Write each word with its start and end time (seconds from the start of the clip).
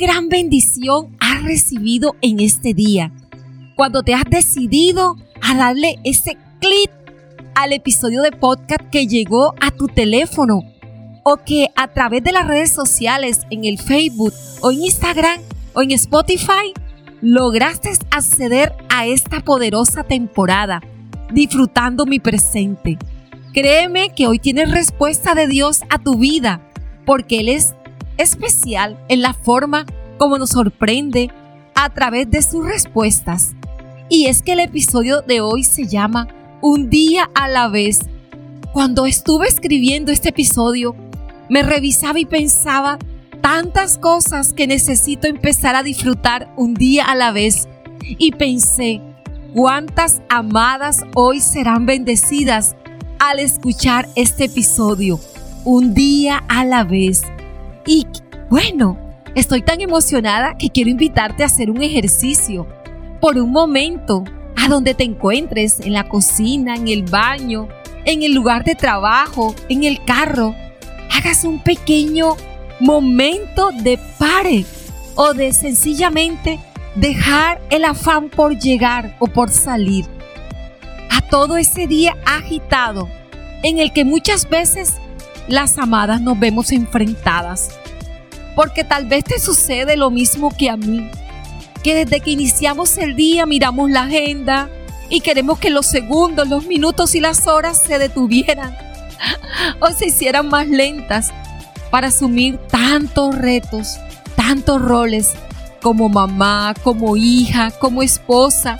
gran 0.00 0.30
bendición 0.30 1.14
has 1.20 1.42
recibido 1.42 2.16
en 2.22 2.40
este 2.40 2.72
día. 2.72 3.12
Cuando 3.76 4.02
te 4.02 4.14
has 4.14 4.24
decidido 4.30 5.16
a 5.42 5.54
darle 5.54 5.98
ese 6.04 6.38
clic 6.58 6.90
al 7.54 7.74
episodio 7.74 8.22
de 8.22 8.32
podcast 8.32 8.80
que 8.90 9.06
llegó 9.06 9.54
a 9.60 9.70
tu 9.70 9.88
teléfono 9.88 10.62
o 11.22 11.36
que 11.44 11.68
a 11.76 11.88
través 11.88 12.24
de 12.24 12.32
las 12.32 12.48
redes 12.48 12.72
sociales, 12.72 13.40
en 13.50 13.66
el 13.66 13.78
Facebook 13.78 14.32
o 14.62 14.72
en 14.72 14.84
Instagram 14.84 15.38
o 15.74 15.82
en 15.82 15.90
Spotify, 15.90 16.72
lograste 17.20 17.90
acceder 18.10 18.72
a 18.88 19.06
esta 19.06 19.40
poderosa 19.40 20.02
temporada, 20.02 20.80
disfrutando 21.30 22.06
mi 22.06 22.20
presente. 22.20 22.96
Créeme 23.52 24.14
que 24.14 24.26
hoy 24.28 24.38
tienes 24.38 24.70
respuesta 24.70 25.34
de 25.34 25.46
Dios 25.46 25.82
a 25.90 25.98
tu 25.98 26.16
vida, 26.16 26.62
porque 27.04 27.40
Él 27.40 27.50
es 27.50 27.74
especial 28.22 28.98
en 29.08 29.22
la 29.22 29.34
forma 29.34 29.86
como 30.18 30.38
nos 30.38 30.50
sorprende 30.50 31.30
a 31.74 31.88
través 31.90 32.30
de 32.30 32.42
sus 32.42 32.64
respuestas. 32.64 33.52
Y 34.08 34.26
es 34.26 34.42
que 34.42 34.52
el 34.52 34.60
episodio 34.60 35.22
de 35.22 35.40
hoy 35.40 35.64
se 35.64 35.86
llama 35.86 36.28
Un 36.60 36.90
día 36.90 37.30
a 37.34 37.48
la 37.48 37.68
vez. 37.68 38.00
Cuando 38.72 39.06
estuve 39.06 39.48
escribiendo 39.48 40.12
este 40.12 40.30
episodio, 40.30 40.94
me 41.48 41.62
revisaba 41.62 42.18
y 42.18 42.26
pensaba 42.26 42.98
tantas 43.40 43.98
cosas 43.98 44.52
que 44.52 44.66
necesito 44.66 45.26
empezar 45.26 45.74
a 45.74 45.82
disfrutar 45.82 46.52
un 46.56 46.74
día 46.74 47.04
a 47.04 47.14
la 47.14 47.32
vez. 47.32 47.68
Y 48.02 48.32
pensé, 48.32 49.00
cuántas 49.54 50.22
amadas 50.28 51.04
hoy 51.14 51.40
serán 51.40 51.86
bendecidas 51.86 52.76
al 53.18 53.38
escuchar 53.38 54.08
este 54.16 54.44
episodio, 54.44 55.20
un 55.64 55.94
día 55.94 56.42
a 56.48 56.64
la 56.64 56.84
vez. 56.84 57.22
Y 57.86 58.06
bueno, 58.48 58.98
estoy 59.34 59.62
tan 59.62 59.80
emocionada 59.80 60.56
que 60.58 60.70
quiero 60.70 60.90
invitarte 60.90 61.42
a 61.42 61.46
hacer 61.46 61.70
un 61.70 61.82
ejercicio 61.82 62.66
por 63.20 63.36
un 63.36 63.50
momento 63.50 64.24
a 64.56 64.68
donde 64.68 64.94
te 64.94 65.04
encuentres, 65.04 65.80
en 65.80 65.92
la 65.92 66.08
cocina, 66.08 66.74
en 66.74 66.88
el 66.88 67.04
baño, 67.04 67.68
en 68.04 68.22
el 68.22 68.34
lugar 68.34 68.64
de 68.64 68.74
trabajo, 68.74 69.54
en 69.68 69.84
el 69.84 70.04
carro. 70.04 70.54
Hagas 71.12 71.44
un 71.44 71.60
pequeño 71.60 72.36
momento 72.80 73.70
de 73.82 73.98
pare 74.18 74.64
o 75.14 75.34
de 75.34 75.52
sencillamente 75.52 76.58
dejar 76.94 77.60
el 77.70 77.84
afán 77.84 78.30
por 78.30 78.58
llegar 78.58 79.16
o 79.18 79.26
por 79.26 79.50
salir 79.50 80.06
a 81.10 81.20
todo 81.20 81.56
ese 81.56 81.86
día 81.86 82.16
agitado 82.26 83.08
en 83.62 83.78
el 83.78 83.92
que 83.92 84.04
muchas 84.04 84.48
veces 84.48 84.94
las 85.50 85.78
amadas 85.78 86.20
nos 86.20 86.38
vemos 86.38 86.72
enfrentadas. 86.72 87.70
Porque 88.54 88.84
tal 88.84 89.06
vez 89.06 89.24
te 89.24 89.38
sucede 89.38 89.96
lo 89.96 90.10
mismo 90.10 90.50
que 90.56 90.70
a 90.70 90.76
mí, 90.76 91.10
que 91.82 91.94
desde 91.94 92.20
que 92.20 92.30
iniciamos 92.30 92.96
el 92.98 93.16
día 93.16 93.46
miramos 93.46 93.90
la 93.90 94.02
agenda 94.02 94.68
y 95.08 95.20
queremos 95.20 95.58
que 95.58 95.70
los 95.70 95.86
segundos, 95.86 96.48
los 96.48 96.66
minutos 96.66 97.14
y 97.14 97.20
las 97.20 97.46
horas 97.46 97.82
se 97.82 97.98
detuvieran 97.98 98.76
o 99.80 99.88
se 99.90 100.06
hicieran 100.06 100.48
más 100.48 100.68
lentas 100.68 101.30
para 101.90 102.08
asumir 102.08 102.58
tantos 102.68 103.36
retos, 103.36 103.98
tantos 104.36 104.80
roles 104.80 105.32
como 105.82 106.08
mamá, 106.08 106.74
como 106.82 107.16
hija, 107.16 107.70
como 107.70 108.02
esposa, 108.02 108.78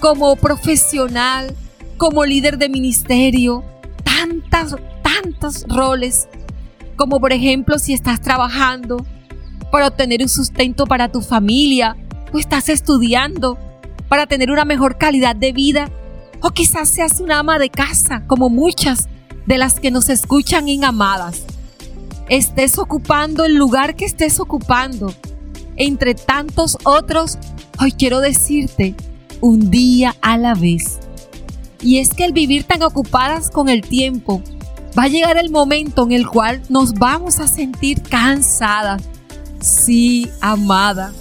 como 0.00 0.36
profesional, 0.36 1.54
como 1.96 2.24
líder 2.24 2.58
de 2.58 2.68
ministerio, 2.68 3.64
tantas, 4.04 4.76
roles, 5.68 6.28
como 6.96 7.20
por 7.20 7.32
ejemplo 7.32 7.78
si 7.78 7.94
estás 7.94 8.20
trabajando 8.20 9.04
para 9.70 9.88
obtener 9.88 10.22
un 10.22 10.28
sustento 10.28 10.86
para 10.86 11.10
tu 11.10 11.20
familia, 11.20 11.96
o 12.32 12.38
estás 12.38 12.68
estudiando 12.68 13.58
para 14.08 14.26
tener 14.26 14.50
una 14.50 14.64
mejor 14.64 14.98
calidad 14.98 15.36
de 15.36 15.52
vida, 15.52 15.90
o 16.40 16.50
quizás 16.50 16.88
seas 16.88 17.20
una 17.20 17.40
ama 17.40 17.58
de 17.58 17.70
casa, 17.70 18.24
como 18.26 18.48
muchas 18.48 19.08
de 19.46 19.58
las 19.58 19.80
que 19.80 19.90
nos 19.90 20.08
escuchan 20.08 20.68
en 20.68 20.84
Amadas. 20.84 21.42
Estés 22.28 22.78
ocupando 22.78 23.44
el 23.44 23.56
lugar 23.56 23.96
que 23.96 24.04
estés 24.04 24.40
ocupando, 24.40 25.14
entre 25.76 26.14
tantos 26.14 26.76
otros, 26.84 27.38
hoy 27.80 27.92
quiero 27.92 28.20
decirte, 28.20 28.94
un 29.40 29.70
día 29.70 30.14
a 30.20 30.36
la 30.36 30.54
vez. 30.54 30.98
Y 31.80 31.98
es 31.98 32.10
que 32.10 32.24
el 32.24 32.32
vivir 32.32 32.64
tan 32.64 32.82
ocupadas 32.82 33.50
con 33.50 33.68
el 33.68 33.82
tiempo, 33.82 34.42
va 34.96 35.04
a 35.04 35.08
llegar 35.08 35.36
el 35.36 35.50
momento 35.50 36.04
en 36.04 36.12
el 36.12 36.26
cual 36.26 36.62
nos 36.68 36.94
vamos 36.94 37.40
a 37.40 37.46
sentir 37.46 38.02
cansadas. 38.02 39.02
Sí, 39.60 40.30
amada. 40.40 41.12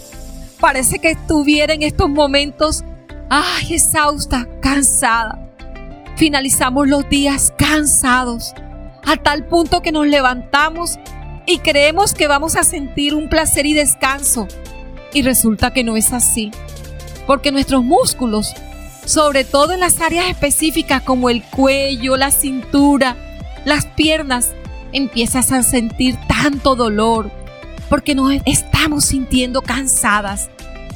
Parece 0.59 0.99
que 0.99 1.11
estuviera 1.11 1.73
en 1.73 1.83
estos 1.83 2.09
momentos, 2.09 2.83
ay, 3.29 3.73
exhausta, 3.73 4.47
cansada. 4.61 5.39
Finalizamos 6.15 6.87
los 6.87 7.07
días 7.09 7.53
cansados, 7.57 8.53
a 9.03 9.17
tal 9.17 9.45
punto 9.45 9.81
que 9.81 9.91
nos 9.91 10.07
levantamos 10.07 10.97
y 11.45 11.59
creemos 11.59 12.13
que 12.13 12.27
vamos 12.27 12.55
a 12.55 12.63
sentir 12.63 13.13
un 13.13 13.29
placer 13.29 13.65
y 13.65 13.73
descanso. 13.73 14.47
Y 15.13 15.21
resulta 15.21 15.71
que 15.71 15.83
no 15.83 15.95
es 15.95 16.11
así, 16.13 16.51
porque 17.25 17.51
nuestros 17.51 17.83
músculos 17.83 18.53
sobre 19.07 19.45
todo 19.45 19.71
en 19.71 19.79
las 19.79 20.01
áreas 20.01 20.29
específicas 20.29 21.01
como 21.01 21.29
el 21.29 21.41
cuello, 21.41 22.17
la 22.17 22.29
cintura, 22.29 23.15
las 23.67 23.85
piernas, 23.85 24.53
empiezas 24.93 25.51
a 25.51 25.61
sentir 25.61 26.17
tanto 26.25 26.77
dolor 26.77 27.29
porque 27.89 28.15
nos 28.15 28.31
estamos 28.45 29.03
sintiendo 29.03 29.61
cansadas, 29.61 30.49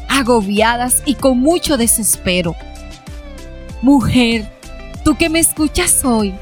agobiadas 0.08 1.04
y 1.06 1.16
con 1.16 1.38
mucho 1.38 1.76
desespero. 1.76 2.56
Mujer, 3.82 4.50
tú 5.04 5.18
que 5.18 5.28
me 5.28 5.40
escuchas 5.40 6.06
hoy, 6.06 6.34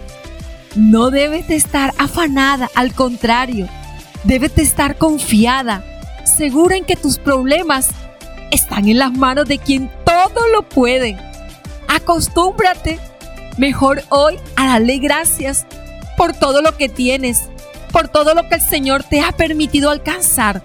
no 0.76 1.10
debes 1.10 1.48
de 1.48 1.56
estar 1.56 1.96
afanada, 1.98 2.70
al 2.76 2.94
contrario, 2.94 3.68
debes 4.24 4.54
de 4.54 4.62
estar 4.62 5.00
confiada, 5.00 5.84
segura 6.38 6.78
en 6.78 6.86
que 6.86 6.96
tus 6.96 7.18
problemas 7.18 7.90
están 8.52 8.88
en 8.88 9.00
las 9.00 9.12
manos 9.14 9.48
de 9.48 9.58
quien 9.58 9.90
todo 10.06 10.48
lo 10.54 10.62
puede 10.62 11.18
Acostúmbrate 11.88 13.00
mejor 13.58 14.04
hoy 14.10 14.36
a 14.56 14.68
darle 14.68 15.00
gracias 15.00 15.66
por 16.20 16.34
todo 16.34 16.62
lo 16.62 16.76
que 16.76 16.90
tienes, 16.90 17.50
por 17.94 18.10
todo 18.10 18.36
lo 18.36 18.50
que 18.50 18.56
el 18.56 18.62
Señor 18.62 19.06
te 19.06 19.22
ha 19.22 19.32
permitido 19.32 19.90
alcanzar. 19.90 20.62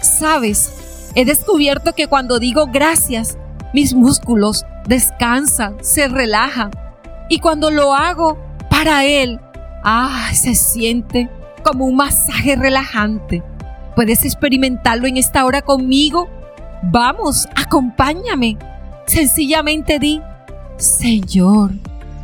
Sabes, 0.00 1.10
he 1.16 1.24
descubierto 1.24 1.92
que 1.92 2.06
cuando 2.06 2.38
digo 2.38 2.68
gracias, 2.68 3.36
mis 3.74 3.94
músculos 3.94 4.64
descansan, 4.86 5.76
se 5.82 6.06
relajan. 6.06 6.70
Y 7.28 7.40
cuando 7.40 7.72
lo 7.72 7.94
hago 7.94 8.38
para 8.70 9.04
Él, 9.04 9.40
ah, 9.82 10.30
se 10.34 10.54
siente 10.54 11.28
como 11.64 11.86
un 11.86 11.96
masaje 11.96 12.54
relajante. 12.54 13.42
¿Puedes 13.96 14.24
experimentarlo 14.24 15.08
en 15.08 15.16
esta 15.16 15.44
hora 15.44 15.62
conmigo? 15.62 16.28
Vamos, 16.84 17.48
acompáñame. 17.56 18.56
Sencillamente 19.06 19.98
di, 19.98 20.22
Señor, 20.76 21.72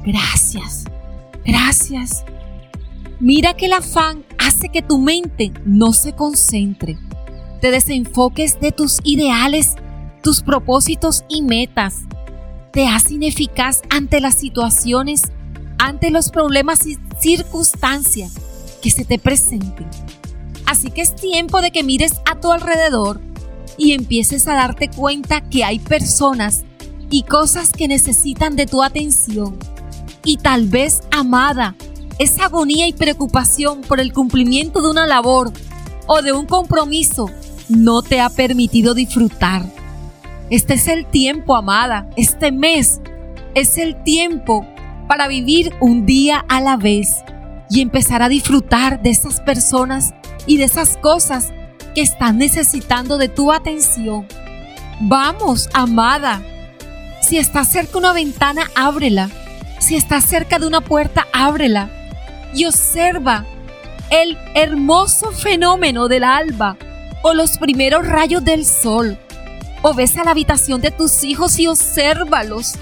gracias, 0.04 0.84
gracias. 1.44 2.24
Mira 3.20 3.54
que 3.54 3.66
el 3.66 3.72
afán 3.72 4.24
hace 4.38 4.68
que 4.68 4.80
tu 4.80 4.98
mente 4.98 5.52
no 5.64 5.92
se 5.92 6.12
concentre, 6.12 6.96
te 7.60 7.72
desenfoques 7.72 8.60
de 8.60 8.70
tus 8.70 8.98
ideales, 9.02 9.74
tus 10.22 10.40
propósitos 10.40 11.24
y 11.28 11.42
metas, 11.42 12.02
te 12.72 12.86
hace 12.86 13.14
ineficaz 13.14 13.82
ante 13.90 14.20
las 14.20 14.36
situaciones, 14.36 15.22
ante 15.78 16.10
los 16.12 16.30
problemas 16.30 16.86
y 16.86 16.96
circunstancias 17.20 18.34
que 18.80 18.90
se 18.90 19.04
te 19.04 19.18
presenten. 19.18 19.88
Así 20.66 20.92
que 20.92 21.00
es 21.00 21.16
tiempo 21.16 21.60
de 21.60 21.72
que 21.72 21.82
mires 21.82 22.12
a 22.24 22.38
tu 22.38 22.52
alrededor 22.52 23.20
y 23.76 23.92
empieces 23.92 24.46
a 24.46 24.54
darte 24.54 24.90
cuenta 24.90 25.40
que 25.40 25.64
hay 25.64 25.80
personas 25.80 26.62
y 27.10 27.24
cosas 27.24 27.72
que 27.72 27.88
necesitan 27.88 28.54
de 28.54 28.66
tu 28.66 28.80
atención. 28.82 29.58
Y 30.24 30.36
tal 30.36 30.68
vez, 30.68 31.00
amada, 31.10 31.74
esa 32.18 32.46
agonía 32.46 32.86
y 32.86 32.92
preocupación 32.92 33.82
por 33.82 34.00
el 34.00 34.12
cumplimiento 34.12 34.82
de 34.82 34.90
una 34.90 35.06
labor 35.06 35.52
o 36.06 36.22
de 36.22 36.32
un 36.32 36.46
compromiso 36.46 37.30
no 37.68 38.02
te 38.02 38.20
ha 38.20 38.30
permitido 38.30 38.94
disfrutar. 38.94 39.62
Este 40.50 40.74
es 40.74 40.88
el 40.88 41.06
tiempo, 41.06 41.54
amada, 41.54 42.08
este 42.16 42.50
mes 42.50 43.00
es 43.54 43.78
el 43.78 44.02
tiempo 44.02 44.66
para 45.06 45.28
vivir 45.28 45.72
un 45.80 46.06
día 46.06 46.44
a 46.48 46.60
la 46.60 46.76
vez 46.76 47.16
y 47.70 47.80
empezar 47.80 48.22
a 48.22 48.28
disfrutar 48.28 49.02
de 49.02 49.10
esas 49.10 49.40
personas 49.40 50.14
y 50.46 50.56
de 50.56 50.64
esas 50.64 50.96
cosas 50.96 51.52
que 51.94 52.00
están 52.00 52.38
necesitando 52.38 53.18
de 53.18 53.28
tu 53.28 53.52
atención. 53.52 54.26
Vamos, 55.00 55.68
amada, 55.74 56.42
si 57.20 57.36
estás 57.36 57.68
cerca 57.68 57.92
de 57.92 57.98
una 57.98 58.12
ventana, 58.12 58.70
ábrela. 58.74 59.28
Si 59.78 59.96
estás 59.96 60.24
cerca 60.24 60.58
de 60.58 60.66
una 60.66 60.80
puerta, 60.80 61.26
ábrela. 61.32 61.90
Y 62.54 62.64
observa 62.64 63.44
el 64.10 64.38
hermoso 64.54 65.32
fenómeno 65.32 66.08
del 66.08 66.24
alba 66.24 66.76
o 67.22 67.34
los 67.34 67.58
primeros 67.58 68.06
rayos 68.06 68.44
del 68.44 68.64
sol, 68.64 69.18
o 69.82 69.94
ves 69.94 70.16
a 70.16 70.24
la 70.24 70.30
habitación 70.30 70.80
de 70.80 70.90
tus 70.90 71.24
hijos 71.24 71.58
y 71.58 71.66
obsérvalos. 71.66 72.74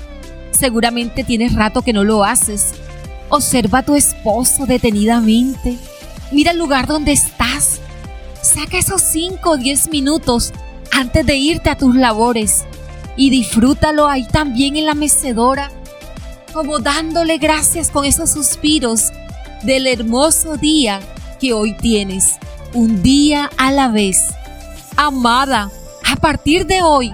Seguramente 0.53 1.25
tienes 1.25 1.55
rato 1.55 1.83
que 1.83 1.93
no 1.93 2.05
lo 2.05 2.25
haces. 2.25 2.73
Observa 3.29 3.81
a 3.81 3.83
tu 3.83 3.97
esposo 3.97 4.67
detenidamente. 4.67 5.79
Mira 6.31 6.53
el 6.53 6.59
lugar 6.59 6.87
donde 6.87 7.13
estás. 7.13 7.81
Saca 8.41 8.79
esos 8.79 9.03
5 9.03 9.51
o 9.51 9.57
10 9.57 9.91
minutos 9.91 10.53
antes 10.93 11.27
de 11.27 11.37
irte 11.37 11.69
a 11.69 11.77
tus 11.77 11.95
labores 11.95 12.65
y 13.17 13.31
disfrútalo 13.31 14.07
ahí 14.07 14.27
también 14.29 14.77
en 14.77 14.87
la 14.87 14.95
mecedora, 14.95 15.71
como 16.53 16.79
dándole 16.79 17.39
gracias 17.39 17.91
con 17.91 18.05
esos 18.05 18.31
suspiros 18.31 19.11
del 19.67 19.89
hermoso 19.89 20.57
día 20.57 21.01
que 21.41 21.53
hoy 21.53 21.77
tienes, 21.77 22.39
un 22.73 23.03
día 23.03 23.51
a 23.59 23.73
la 23.73 23.89
vez. 23.89 24.29
Amada, 24.97 25.73
a 26.07 26.17
partir 26.17 26.67
de 26.67 26.83
hoy, 26.83 27.13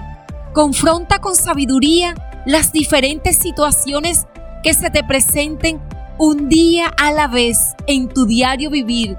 confronta 0.53 1.19
con 1.19 1.35
sabiduría 1.35 2.13
las 2.45 2.71
diferentes 2.71 3.37
situaciones 3.37 4.27
que 4.63 4.75
se 4.75 4.91
te 4.91 5.03
presenten 5.03 5.81
un 6.19 6.47
día 6.47 6.93
a 6.95 7.11
la 7.11 7.27
vez 7.27 7.57
en 7.87 8.07
tu 8.07 8.27
diario 8.27 8.69
vivir. 8.69 9.17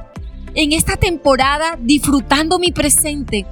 En 0.54 0.72
esta 0.72 0.96
temporada, 0.96 1.76
disfrutando 1.80 2.60
mi 2.60 2.70
presente, 2.70 3.46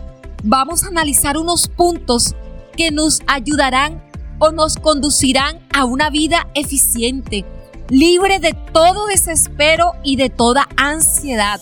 vamos 0.45 0.85
a 0.85 0.89
analizar 0.89 1.37
unos 1.37 1.67
puntos 1.67 2.37
que 2.77 2.93
nos 2.93 3.21
ayudarán 3.27 4.01
o 4.39 4.53
nos 4.53 4.77
conducirán 4.77 5.59
a 5.75 5.85
una 5.85 6.09
vida 6.09 6.47
eficiente, 6.55 7.45
libre 7.93 8.39
de 8.39 8.55
todo 8.73 9.07
desespero 9.07 9.93
y 10.03 10.17
de 10.17 10.31
toda 10.31 10.67
ansiedad, 10.79 11.61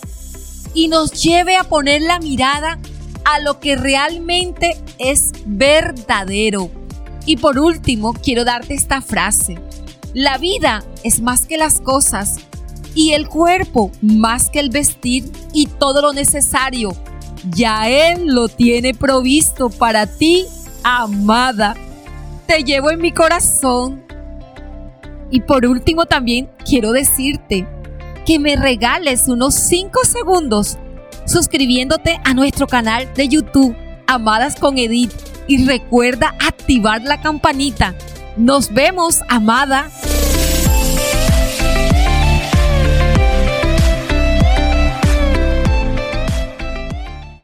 y 0.73 0.87
nos 0.87 1.11
lleve 1.21 1.57
a 1.57 1.65
poner 1.65 2.01
la 2.03 2.19
mirada 2.19 2.79
a 3.25 3.39
lo 3.39 3.59
que 3.59 3.75
realmente 3.75 4.77
es 4.97 5.33
verdadero. 5.45 6.71
Y 7.25 7.35
por 7.35 7.59
último, 7.59 8.13
quiero 8.13 8.45
darte 8.45 8.75
esta 8.75 9.01
frase. 9.01 9.59
La 10.13 10.37
vida 10.37 10.85
es 11.03 11.21
más 11.21 11.45
que 11.45 11.57
las 11.57 11.81
cosas 11.81 12.37
y 12.95 13.11
el 13.11 13.27
cuerpo 13.27 13.91
más 14.01 14.49
que 14.49 14.61
el 14.61 14.69
vestir 14.69 15.29
y 15.53 15.65
todo 15.65 16.01
lo 16.01 16.13
necesario. 16.13 16.95
Ya 17.49 17.89
Él 17.89 18.27
lo 18.27 18.47
tiene 18.47 18.93
provisto 18.93 19.69
para 19.69 20.07
ti, 20.07 20.45
amada. 20.81 21.75
Te 22.47 22.63
llevo 22.63 22.89
en 22.89 23.01
mi 23.01 23.11
corazón. 23.11 24.10
Y 25.31 25.41
por 25.41 25.65
último 25.65 26.05
también 26.05 26.49
quiero 26.65 26.91
decirte 26.91 27.65
que 28.25 28.37
me 28.37 28.55
regales 28.55 29.27
unos 29.27 29.55
5 29.55 30.03
segundos 30.03 30.77
suscribiéndote 31.25 32.19
a 32.23 32.33
nuestro 32.33 32.67
canal 32.67 33.11
de 33.15 33.27
YouTube, 33.27 33.75
Amadas 34.07 34.55
con 34.57 34.77
Edith. 34.77 35.13
Y 35.47 35.65
recuerda 35.65 36.35
activar 36.39 37.01
la 37.01 37.19
campanita. 37.21 37.95
Nos 38.37 38.73
vemos, 38.73 39.21
amada. 39.27 39.89